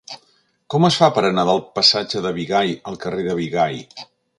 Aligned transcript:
Com 0.73 0.87
es 0.87 0.97
fa 1.01 1.09
per 1.19 1.23
anar 1.29 1.45
del 1.51 1.63
passatge 1.77 2.25
de 2.29 2.35
Bigai 2.41 2.77
al 2.93 3.03
carrer 3.07 3.31
de 3.33 3.41
Bigai? 3.45 3.85